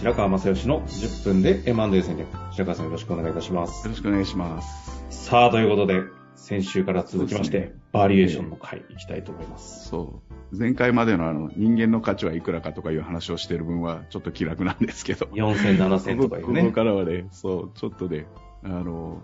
[0.00, 2.26] 白川正義の10分で M&A 戦略。
[2.52, 3.84] 白川さんよろしくお願いいたします。
[3.84, 5.26] よろしくお願いします。
[5.28, 6.04] さあ、ということで、
[6.36, 9.88] 先週から続きまして、ねバリエーションの回いきたいと思います。
[9.90, 10.22] そ
[10.52, 10.58] う。
[10.58, 15.26] 前回までのあの、人間の価値はいくらかとかいう話をしている分は、ちょっと気楽なんですけど。
[15.26, 16.72] 4000、7000とかいうここね。
[16.72, 18.26] からはね、そう、ちょっとね、
[18.64, 19.22] あの、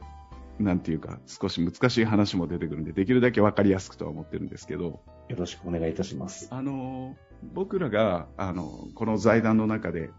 [0.58, 6.48] なんていうか、少し難しい話も出てくるんで、できるだけわかりやすくとは思ってるんですけど、よろしくお願いいたします。
[6.50, 7.16] あの、
[7.54, 10.10] 僕らが、あの、この財団の中で、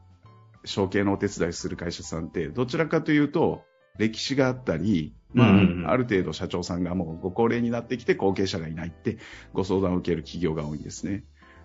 [0.67, 3.63] 承継のお手伝いする会社さんって、どちらかというと、
[3.97, 9.17] 歴史があったり、まあ、うんうんうんある程度社長さんがもうご高齢になってきて後継者がいないって
[9.53, 11.23] ご相談を受ける企業が多いんですね。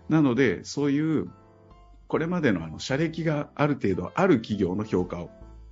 [0.08, 1.30] なので、そういう、
[2.08, 5.30] これまでのあの、社歴がある程度ある企業の評価を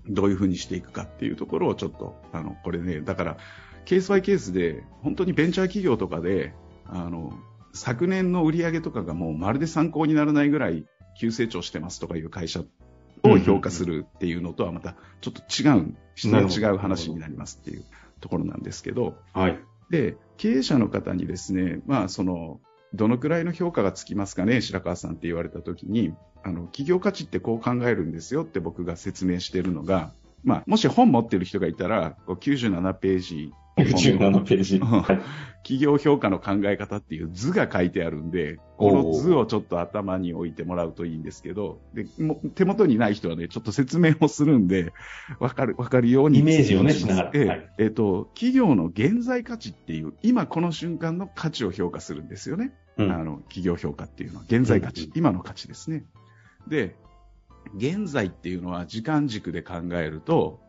[0.08, 3.36] どういうふうにしていくかっていうところをちょっと、あの、これね、だから、
[3.84, 6.54] ケースバイケースで、本当にベンチャー企業とかで、
[6.86, 7.32] あの、
[7.72, 10.86] 昨年の売り上げとかがもうまるで参考にならないぐらい
[11.20, 12.64] 急成長してますとかいう会社
[13.22, 17.84] を評価するっていうのとはまたちょっと違う、質が違う話になりますっていう
[18.20, 19.58] ところなんですけど、はい。
[19.90, 22.60] で、経営者の方にですね、まあその、
[22.92, 33.52] どのくらいの評価がつきますかね、白川さんって言われたときに、あの、企業価値ってこう考えるんですよって僕が説明しているのが、まあ、もし本持ってる人がいたら、こう97ページ。
[33.76, 34.80] 17ページ。
[35.62, 44.92] 企業評価の考え方っていう図が書いてあるんで、この図をちょっと頭に置いてもらうといいんですけど、でも手元にない人はね、ちょっと説明をするんで、
[45.38, 46.38] わかる、わかるように。
[46.38, 47.30] イメージをねしながら。
[47.34, 47.70] ええはい。
[47.78, 52.72] えっと、企業の現在価値っていう、今この瞬間の価値を評価するんですよね。
[52.96, 53.12] うん。
[53.12, 55.12] あの、企業評価っていうのは、現在価値、うん。
[55.14, 56.04] 今の価値ですね。
[56.68, 56.96] で、
[57.76, 60.60] 現在っていうのは時間軸で考えると、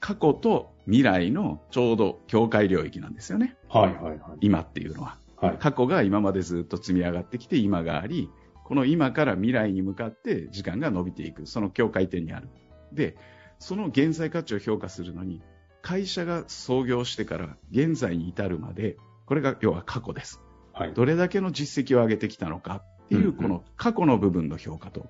[0.00, 3.56] 過去と未来のちょうど境界領域なんですよね。
[3.68, 4.18] はい、はい、はい。
[4.40, 5.16] 今っていうのは。
[5.36, 5.56] はい。
[5.58, 8.28] 過去が今までずっと積み上がってきて今があり、
[8.64, 12.48] この今から未来に向かって時間が伸びていく、その境界点にある。
[12.92, 13.16] で、
[13.60, 15.42] その現在価値を評価するのに、
[15.80, 18.96] 会社が創業してから現在に至るまで、
[19.26, 20.40] これが要は過去です。
[20.72, 20.94] はい。
[20.94, 25.06] どれだけの実績を上げてきたのかっていう、この過去の部分の評価と、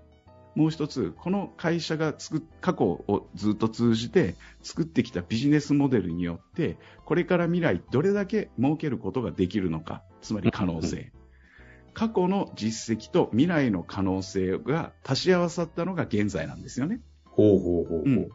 [0.55, 11.12] もう一つ、この会社が作っ過去をずっと通じて作ってきたビジネスモデルによって、これから未来どれだけ儲けることができるのか、つまり可能性。
[11.93, 17.00] 過去の実績と未来の可能性が足し合わさったのが現在なんですよね。
[17.25, 18.03] ほうほうほうほう。
[18.05, 18.28] うん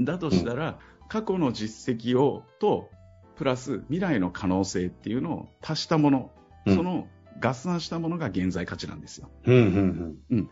[0.00, 2.90] だとしたら、過去の実績をと、
[3.36, 6.30] プラス未来の可能性っていうのを足したもの、
[6.66, 7.08] うんその
[7.40, 9.28] 合算したものが現在価値なんですよ。
[9.46, 10.50] うん、うん、うん。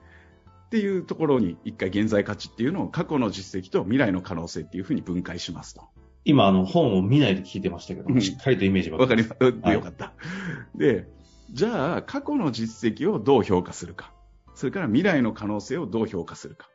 [0.70, 5.82] っていうところに一回現在価値っていうのを過去の実績と未来の可能性っていうふうに分解しますと。
[6.24, 9.72] 今、あの、本を見ないで聞いてましたけど、うんしっかりとイメージがわかります。
[9.72, 10.12] よかった。
[10.76, 11.08] で、
[11.50, 14.12] じゃあ過去の実績をどう評価するか。
[14.54, 16.70] それから未来の可能性をどう評価するか。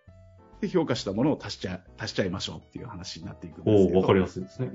[0.60, 3.98] で、評価したものを足しちゃ、足しちゃいましょうっていう話になっていくんですけど。
[3.98, 4.72] おおわかりやすいですね。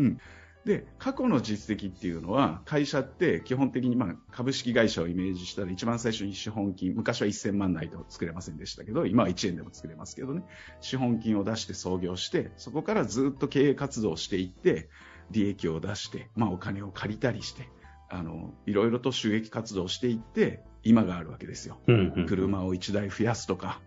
[0.64, 10.42] で、過去の実績っていうのは、会社って基本的にまあ株式会社をイメージしたら一番最初に資本金、昔は1000万ないと作れませんでしたけど、今は1円でも作れますけどね、
[10.80, 14.90] 資本金を出して創業して、そこからずっと経営活動をしていって、
[15.30, 17.68] 利益を出して、まあお金を借りたりして、
[18.10, 21.78] あの、いろいろと収益活動をしていって、今があるわけですよ。
[21.86, 22.26] うん、うん。
[22.26, 23.80] 車を1台増やすとか、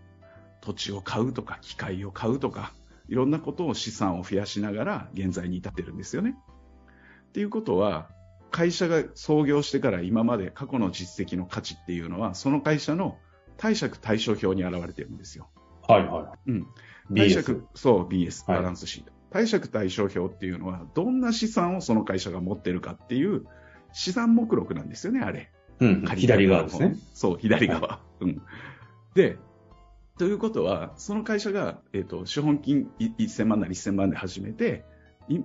[0.61, 2.73] 土地を買うとか、機械を買うとか、
[3.09, 6.35] いろんなことを資産を増やしながら現在に至ってるんですよね。
[7.33, 8.09] っていうことは、
[8.51, 13.17] 会社が創業してから今まで過去の実績の価値っていうのは、その会社の
[13.57, 15.49] 貸借対照表に現れてるんですよ。
[15.87, 16.67] はい、はうん。
[17.09, 17.21] い。
[17.21, 19.11] 貸 BS 借、そう、BS、はいバランスシート。
[19.31, 23.47] 貸借対照表っていうのは、どんな資産をその会社が持ってるかっていう
[23.93, 25.49] 資産目録なんですよね、あれ。
[25.79, 26.97] うん、左側ですね。。
[27.15, 28.01] そう、左側。
[28.19, 28.43] うん。
[29.15, 29.39] で、
[30.19, 34.92] ということは、その会社が、えっ、と、資本金い1000万なり1000万で始めて、い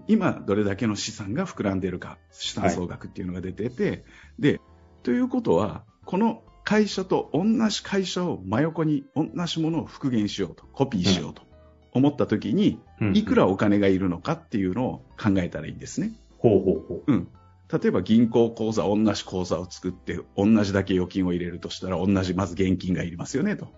[0.07, 4.05] 今、どれだけの資産が膨らんでるか、資産総額っていうのが出てて、
[4.39, 4.61] で、
[5.03, 11.43] ということは、この会社と同じ会社を真横に同じものを復元しようと、コピーしようと
[11.93, 16.13] 思った時に、うんいくらお金がいるのかっていうのを考えたらいいんですね。
[16.39, 17.13] ほうほうほう。
[17.13, 17.29] うん。
[17.73, 23.73] 例えば銀行口座、同じ口座を作って、同じだけ預金を入れるとしたら、同じまず現金がいりますよね、と。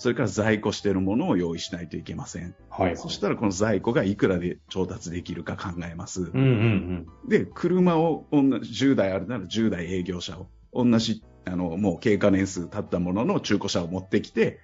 [0.00, 2.54] それから在庫しているものを用意しないといけません。
[2.70, 2.96] はい。
[2.96, 6.22] そしたらこの在庫がいくらで調達できるか考えます。
[6.22, 14.58] うんうんで、車を同じ10台あるなら10台営業車を、同じ、あの、もう経過年数経ったものの中古車を持ってきて、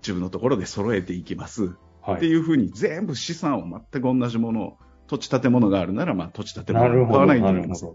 [0.00, 1.64] 自分のところで揃えていきます。
[1.64, 1.76] うん。
[2.00, 2.16] はい。
[2.18, 4.78] っていうふうに全部資産を全く同じものを、
[5.08, 6.76] 土地建物があるなら、まあ土地建。
[6.76, 7.90] 物を買わないとないけません。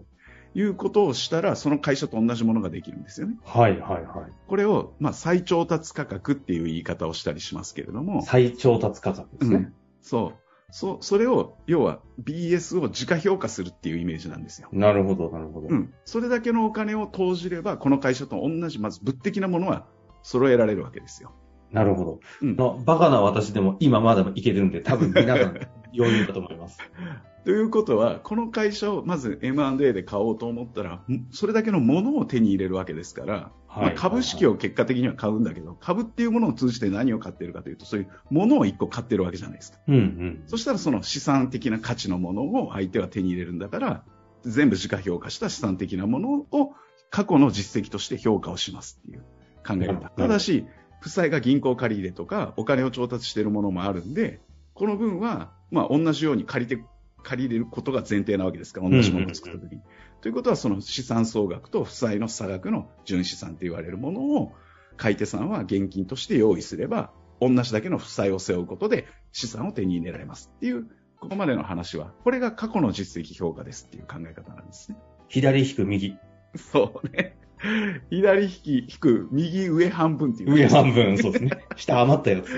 [0.54, 0.60] ど。
[0.60, 3.36] いうことをしたら、その会社と同じものができるんですよね。
[3.44, 4.32] はいはいはい。
[4.46, 9.74] これを、まあ再調達価格っていう言い方をしたりしますけれども、再調達価格ですねうん。
[10.00, 10.44] そう。
[10.70, 14.68] そう、それを、要は BS を自家評価するっていうイメージなんですよ。
[14.72, 15.68] なるほど、なるほど。
[15.68, 15.94] うん。
[16.04, 19.86] それだけのお金を投じれば、この会社と同じ、まず物的なものは
[20.24, 21.32] 揃えられるわけですよ。
[21.70, 22.20] なるほど。
[22.42, 25.60] うんのバカな私でも今まだいけてるんで、多分皆さん
[25.96, 26.78] 余裕だと思います。
[27.44, 39.78] ということは、この会社をまず M&A で買おうと思ったら、んそれだけのものを手に入れるわけですから、はいまあ、株式を結果的には買うんだけど、株っていうものを通じて何を買ってるかというと、そういうものを一個買ってるわけじゃないですか。
[39.86, 40.42] うんうん。
[40.46, 44.04] そしたらその資産的な価値のものを相手は手に入れるんだから、
[44.44, 46.74] 全部自家評価した資産的なものを
[47.10, 49.22] 過去の実績として評価をしますっていう
[49.66, 50.08] 考え方。
[50.10, 50.66] ただし、
[51.00, 54.40] 負債が銀行借り入れとかお金を調達しているものもあるんで、
[54.74, 56.84] この分は、まあ同じように借りて、
[57.22, 59.82] 借り入れることが前提なわけですから、同じものを作った時に。
[60.20, 64.52] ということは、その資産総額と負債の差額の純資産と言われるものを、
[64.96, 70.86] 買い手さんは現金として用意すれば、同じだけの負債を背負うことで資産を手に入れられますっていう、
[71.20, 74.98] ここまでの話は、これが過去の実績評価ですっていう考え方なんですね。
[75.28, 76.16] 左引く右。
[76.56, 77.36] そうね。
[78.10, 80.54] 左引き、引く、右上半分っていう。
[80.54, 81.50] 上半分、そうですね。
[81.76, 82.50] 下余ったやつ。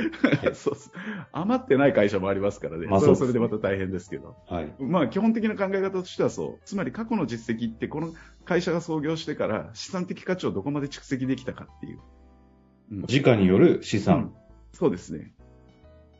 [0.54, 0.92] そうそう
[1.32, 2.86] 余ってない会社もありますからね。
[2.86, 4.36] まあそれはそれでまた大変ですけど。
[4.48, 4.74] はい。
[4.80, 6.60] まあ基本的な考え方としてはそう。
[6.64, 8.12] つまり過去の実績ってこの
[8.44, 11.98] 会社が創業してから資産的価値をどこまで蓄積できたかっていう。
[12.90, 14.32] うん時価による資産うん、
[14.72, 15.32] そうですね。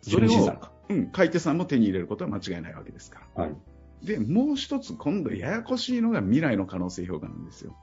[0.03, 0.73] それを純資産か。
[0.89, 3.45] うん、買い手さんも手に入れることは間違いないわけですから。
[3.45, 3.57] はい。
[4.03, 7.77] で、もう一つ今度ややこしいのが未来の可能性評価なんですよ。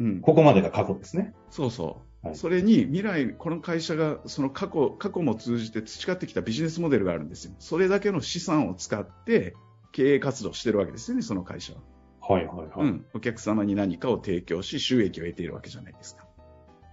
[0.00, 0.20] うん。
[0.20, 1.34] ここまでが過去ですね。
[1.50, 1.86] そうそう。
[2.26, 7.54] はいそれに未来、この会社がその過去、過去も通じて培ってきたビジネスモデルがあるんですよ。
[7.60, 9.54] それだけの資産を使って
[9.92, 11.80] 経営活動してるわけですよね、その会社は。
[12.20, 12.88] はいはいはい。
[12.88, 13.06] うん。
[13.14, 16.26] お客様に何かを提供し収益を得ているわけじゃないですか。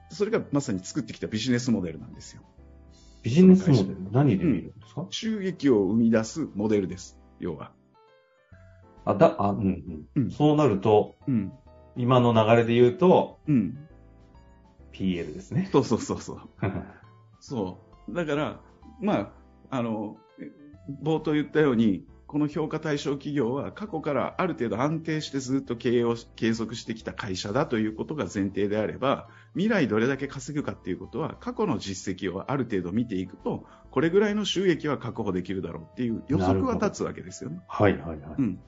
[0.09, 2.43] それがまさに作ってきたビジネスモデルなんですよ。
[3.23, 7.17] ビジネスモデル、何で見るんですか、収益を生み出すモデルです。
[7.39, 7.71] 要は。
[9.05, 9.57] あ、だ、あ、うん
[10.15, 10.23] うん。
[10.23, 11.53] うんそうなると、うん。
[11.95, 13.87] 今の流れで言うと、うん。
[14.91, 15.69] PL ですね。
[15.71, 16.39] そうそうそうそう。
[17.39, 18.13] そう。
[18.13, 18.59] だから、
[18.99, 19.31] まあ、
[19.69, 20.51] あの、え
[21.03, 37.59] 冒頭言ったように、この評価対象企業は過去からある程度安定してずっと経営を継続してきた会社だということが前提であれば、未来どれだけ稼ぐかっていうことは、過去の実績をある程度見ていくと、これぐらいの収益は確保できるだろうっていう予測は立つわけですよね。
[37.67, 38.19] はいはいはい。
[38.37, 38.59] うん。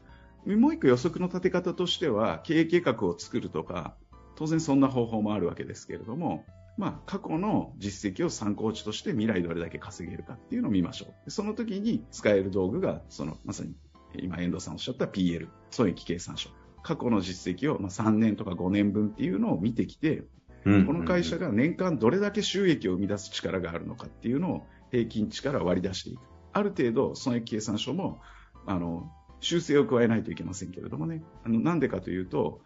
[0.55, 3.95] もう一個予測の立て方としては、経営計画を作るとか、
[4.35, 6.45] 当然そんな方法もあるわけですけれども、
[6.77, 11.25] まあ、過去の実績を参考値として未来どれだけ稼げるかっていうのを見ましょう。
[11.25, 13.73] でその時に使える道具が、その、まさに、
[14.19, 16.49] 今遠藤さんおっしゃった PL、損益計算書。
[16.83, 20.23] 過去の実績を、まあ、3年とか5年分っていうのを見てきて、
[20.65, 26.21] うんこの会社が年間どれだけ収益を生み出す力があるのかっていうのを平均値から割り出していく。
[26.51, 28.19] ある程度、損益計算書も、
[28.65, 31.23] あの、修正を加えないといけませんけれどもね。
[31.43, 32.61] あの、なんでかというと、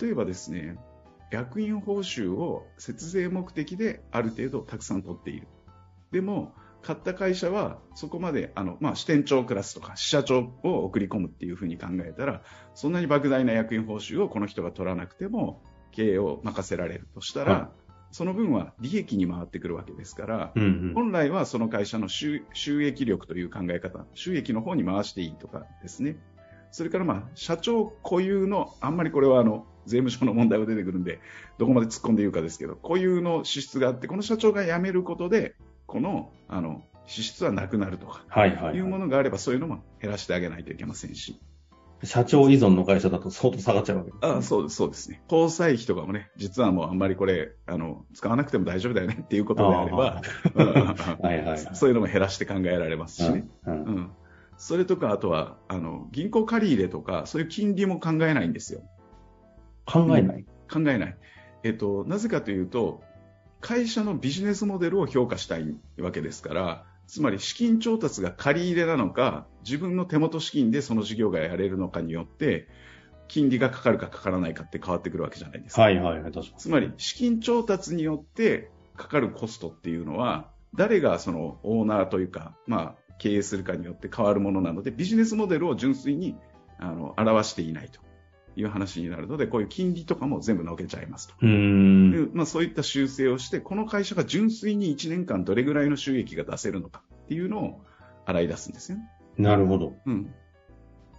[0.00, 0.78] 例えばですね、
[1.30, 5.48] 役員報酬を節税目的である程度たくさん取っている。
[6.10, 12.42] でも、買った会社はそこまで、あの、まあ、支店長クラスとか支社長を送り込むっていうふうに考えたら、
[12.74, 15.62] そんなに莫大な役員報酬をこの人が取らなくても、
[15.92, 17.72] 経営を任せられるとしたら、は
[18.10, 20.92] その分は利益に回ってくるわけですから、うんうん。
[20.94, 26.16] 本来はその会社の収収益力という考え方、収益の方に回していいとかですね。
[26.70, 31.20] それからまあ、社長固有の、あんまりこれはあの、税務署の問題が出てくるんで、
[31.58, 35.54] どこまで突っ込んで言うかですけど、固有の支出があって、この社長が辞めることで、
[35.86, 38.92] この、あの、支出はなくなるとか、はいはい、いうはい。
[38.92, 41.40] ものがあれば、そういうのも減らしてあげないといけませんし。
[42.04, 44.32] 社長依存の会社だと相当下がっちゃうわけです、ね。
[44.38, 45.20] あそうです、そうですね。
[45.30, 50.22] 交際費とかもね、実はもうあんまりこれ、あの、使わなくても大丈夫だよねっていうことであれば、
[50.54, 51.58] うんはいはいはい。
[51.74, 53.48] そういうのも減らして考えられますしね。
[53.66, 54.10] うんうんうん。
[54.56, 58.82] それとか、あとは、あの、銀行借り入れとか、そういう金利も考えないんですよ。
[59.86, 60.44] 考えない？
[60.70, 61.16] 考えない。
[61.64, 63.02] えっと、なぜかというと、
[63.60, 72.68] 会社のビジネスモデルを評価したいわけですから、つまり資金調達が借り入れなのか、自分の手元資金でその事業がやれるのかによって、
[73.28, 75.82] 金利がかかるかかからないかって変わってくるわけじゃないですか。
[75.82, 86.36] はいはいはい、確かつまり、資金調達によってかかるコストっていうのは、誰がそのオーナーというか、まあ、経営するかによって変わるものなので、ビジネスモデルを純粋に
[86.78, 88.00] あの表していないと
[88.58, 91.34] いう話になるので、こういう金利とかも全部のけちゃいますと。
[91.40, 92.10] うん。
[92.10, 97.80] でまあ、そういった修正をして、この会社が純粋に1年間どれぐらいの収益が出せるのかっていうのを
[98.26, 99.04] 洗い出すんですよね。
[99.38, 99.94] なるほど。
[100.06, 100.34] うん。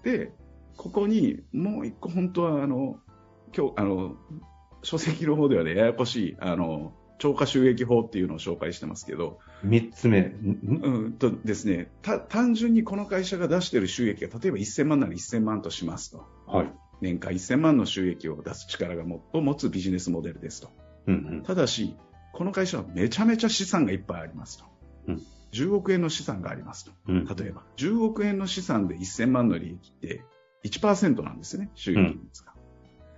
[0.03, 0.33] で、
[0.75, 2.99] ここにもう一個本当はあの、
[3.55, 4.15] 今日、あの、
[4.83, 10.21] 書籍の方ではね、ややこしい、あの、超過収益法っていうのを紹介してますけど、三つ目。
[10.21, 10.59] ん？
[10.63, 16.25] うんとですね、た単純にこの会社が出している収益が例えば1000万なら1000万としますと。
[16.47, 16.73] はい。
[17.01, 20.69] 年間1000万の収益を出す力がもを持つビジネスモデルですと。
[21.07, 21.95] うんただし、
[22.33, 24.65] この会社はめちゃめちゃ資産がいっぱいありますと。
[25.07, 26.91] うん10億円の資産がありますと。
[27.07, 27.17] うん。
[27.17, 27.25] うん。
[27.25, 30.23] 例えば、10億円の資産で1000万の利益って
[30.63, 32.53] 1%なんですよね、収益率が。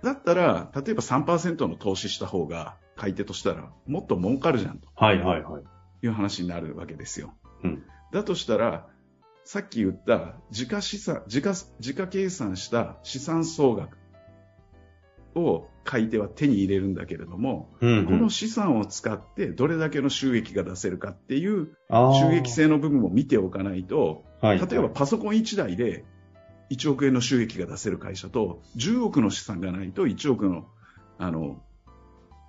[0.02, 5.62] だったら、例えば3%の投資した方が、買い手としたら、もっと儲かるじゃんとはいはいはい。
[6.04, 7.34] いう話になるわけですよ。
[7.64, 7.82] うん。
[8.12, 8.88] だとしたら、
[9.44, 13.98] さっき言った自家資産、自家、自家計算した資産総額
[15.34, 18.06] を買い手は手に入れるんだけれども、うん。
[18.06, 24.58] この資産を使ってどれだけの収益が出せるかっていう収益性の部分を見ておかないと、はい。
[24.58, 26.04] 例えばパソコン1台で
[26.70, 30.66] 1億円の収益が出せる会社と、10億の資産がないと1億の、
[31.18, 31.62] あの、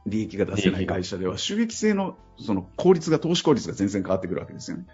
[0.06, 4.86] 利益が出せない会社では、収益性のその効率が、投資効率が全然変わってくるわけですよね。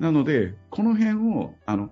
[0.00, 1.90] なので、この辺を、あの、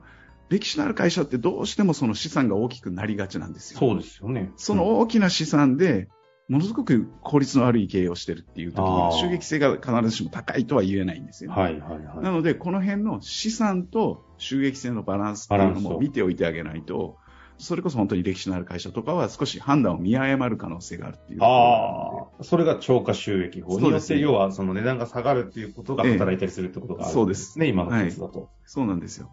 [0.49, 3.81] 歴史のある会社ってどうしてもその資産が大きくなりがちなんですよ。
[3.81, 4.53] そうですよね。
[4.57, 6.09] その大きな資産で、
[6.49, 11.61] ものすごく効率の悪い経営をしてるっていう時あーに、収益性が必ずしも高いとは言えないんですよ、ね。
[11.61, 12.21] はいはいは。
[12.21, 17.17] ないので、この辺の資産と収益性のバランスっていうのも見ておいてあげないと、
[17.59, 28.41] それこそ本当に歴史のある会社とかは少し判断を見誤る可能性があるっていうああ、それが超過収益法によって、要はその値段が下がるっていうことが働いたりするってことがあるんそうですね、今のケースだと。
[28.41, 29.31] で、そうなんですよ。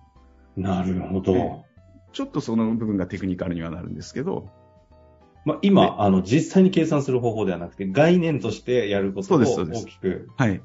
[0.55, 1.35] なるほど。
[1.35, 1.39] え
[1.69, 1.73] え
[2.13, 4.47] ちょっとその部分がテクニカルにはなるんですけど、
[5.45, 10.29] まあ、今、あの、実際に計算する方法ではなくて、概念としてやることをそうですそうです大きく。
[10.37, 10.61] はい。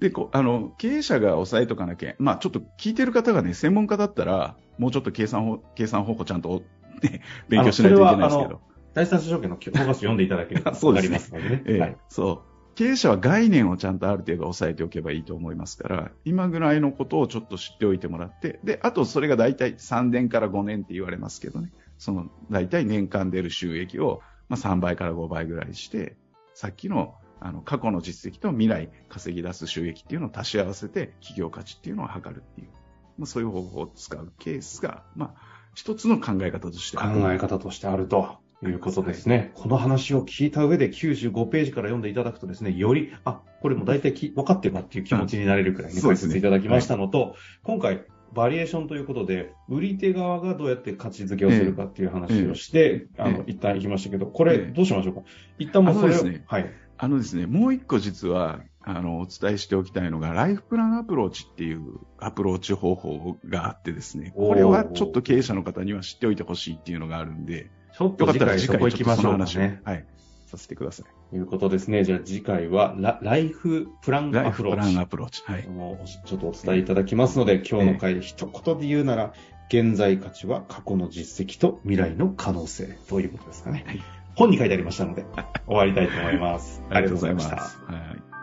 [0.00, 6.62] で、こう、あの、経営者が押さえとかなきゃ、まあちょっと聞いてる方がね、専門家だったら、もうちょっと計算法、計算方法ちゃんと、
[7.02, 8.60] ね、 勉強しないといけないですけど。
[8.94, 11.62] 第三者証券の教科書読んでいただければそうですねわかりますのでね。
[11.66, 11.96] ええはい。
[12.08, 12.54] そう。
[12.74, 26.16] 経営者は概念をちゃんとある程度押さえておけばいいと思いますから、今ぐらいのことをちょっと知っておいてもらって、で、あとそれが大体3年から5年って言われますけどね、その大体年間出る収益を、まあ、3倍から5倍ぐらいして、
[26.54, 32.68] さっきのあの過去の実績と未来稼ぎ出す収益っていうのを足し合わせて企業価値っていうのを測るっていう、
[33.18, 35.40] まあ、そういう方法を使うケースが、まあ、
[35.74, 37.34] 一つの考え方として考ある。
[37.34, 39.52] え方としてあるということですね。
[39.54, 53.50] この話を聞いた上で95ページから読んでいただくとですね、より、あ、これも大体き分かってるなっていう気持ちになれるくらいね、解説いただきましたのと、今回、バリュエーションということで、売り手側がどうやって価値づけをするかっていう話をして、あの、ええ。
[53.52, 54.72] 一旦行きましたけど、これええ。
[54.72, 55.20] どうしましょうか？
[55.58, 56.42] 一旦もうそれを、ね。
[56.46, 56.70] はい。
[56.96, 69.80] あのですね、もう一個実は、あの、お伝えしておきたいのが、ライフプランアプローチっていうアプローチ方法があってですね、これはちょっと経営者の方には知っておいてほしいっていうのがあるんで、ちょっとよかったら次回ちょっ行きましょうかとその話を、ね。
[69.84, 70.06] はい、
[70.46, 71.30] させてください。
[71.30, 72.04] ということですね。
[72.04, 75.06] じゃあ次回はラ、ライフプランライアプローチフプランア。
[75.06, 75.42] プローチ。
[75.46, 75.62] はい。
[76.26, 79.32] ちょっとお伝えいただきますので、今日の回で一言で言うなら、
[79.68, 83.84] 現在価値は過去の実績と未来の可能性ということですかね。
[83.86, 84.02] はい
[84.36, 85.24] 本に書いてありましたので、
[85.64, 86.82] 終わりたいと思います。
[86.90, 87.48] ありがとうございます。
[87.48, 88.33] ありがとうございましたはい